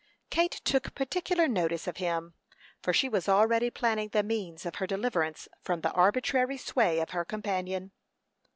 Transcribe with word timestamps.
Kate 0.31 0.59
took 0.63 0.95
particular 0.95 1.47
notice 1.47 1.85
of 1.85 1.97
him, 1.97 2.33
for 2.81 2.91
she 2.91 3.07
was 3.07 3.29
already 3.29 3.69
planning 3.69 4.09
the 4.09 4.23
means 4.23 4.65
of 4.65 4.77
her 4.77 4.87
deliverance 4.87 5.47
from 5.61 5.81
the 5.81 5.91
arbitrary 5.91 6.57
sway 6.57 6.97
of 6.99 7.11
her 7.11 7.23
companion. 7.23 7.91